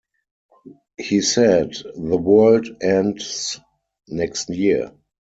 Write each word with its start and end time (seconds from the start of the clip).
He 0.97 1.21
said, 1.21 1.73
The 1.93 2.17
world 2.17 2.65
ends 2.81 3.59
next 4.07 4.49
year. 4.49 4.93